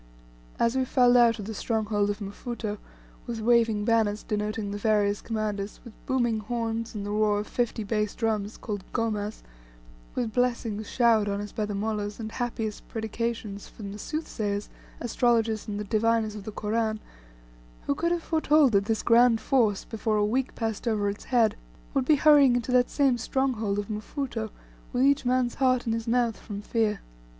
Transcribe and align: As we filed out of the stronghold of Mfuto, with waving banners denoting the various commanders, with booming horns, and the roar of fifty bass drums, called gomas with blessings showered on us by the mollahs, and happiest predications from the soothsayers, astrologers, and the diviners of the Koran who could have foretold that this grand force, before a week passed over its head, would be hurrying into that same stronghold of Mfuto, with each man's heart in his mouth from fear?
As 0.57 0.75
we 0.75 0.83
filed 0.83 1.15
out 1.15 1.37
of 1.37 1.45
the 1.45 1.53
stronghold 1.53 2.09
of 2.09 2.17
Mfuto, 2.21 2.79
with 3.27 3.39
waving 3.39 3.85
banners 3.85 4.23
denoting 4.23 4.71
the 4.71 4.79
various 4.79 5.21
commanders, 5.21 5.79
with 5.83 5.93
booming 6.07 6.39
horns, 6.39 6.95
and 6.95 7.05
the 7.05 7.11
roar 7.11 7.39
of 7.41 7.45
fifty 7.45 7.83
bass 7.83 8.15
drums, 8.15 8.57
called 8.57 8.83
gomas 8.93 9.43
with 10.15 10.33
blessings 10.33 10.89
showered 10.89 11.29
on 11.29 11.39
us 11.39 11.51
by 11.51 11.67
the 11.67 11.75
mollahs, 11.75 12.19
and 12.19 12.31
happiest 12.31 12.87
predications 12.89 13.69
from 13.69 13.91
the 13.91 13.99
soothsayers, 13.99 14.69
astrologers, 14.99 15.67
and 15.67 15.79
the 15.79 15.83
diviners 15.83 16.33
of 16.33 16.45
the 16.45 16.51
Koran 16.51 16.99
who 17.85 17.93
could 17.93 18.11
have 18.11 18.23
foretold 18.23 18.71
that 18.71 18.85
this 18.85 19.03
grand 19.03 19.39
force, 19.39 19.85
before 19.85 20.17
a 20.17 20.25
week 20.25 20.55
passed 20.55 20.87
over 20.87 21.09
its 21.11 21.25
head, 21.25 21.55
would 21.93 22.05
be 22.05 22.15
hurrying 22.15 22.55
into 22.55 22.71
that 22.71 22.89
same 22.89 23.19
stronghold 23.19 23.77
of 23.77 23.87
Mfuto, 23.87 24.49
with 24.93 25.03
each 25.03 25.25
man's 25.25 25.53
heart 25.61 25.85
in 25.85 25.93
his 25.93 26.07
mouth 26.07 26.37
from 26.37 26.63
fear? 26.63 27.01